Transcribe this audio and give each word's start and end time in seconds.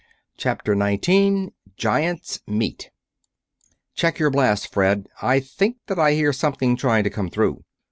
CHAPTER 0.35 0.73
19 0.73 1.51
GIANTS 1.77 2.39
MEET 2.47 2.89
"Check 3.93 4.17
your 4.17 4.31
blast, 4.31 4.73
Fred, 4.73 5.05
I 5.21 5.39
think 5.39 5.77
that 5.85 5.99
I 5.99 6.13
hear 6.13 6.33
something 6.33 6.75
trying 6.75 7.03
to 7.03 7.11
come 7.11 7.29
through!" 7.29 7.63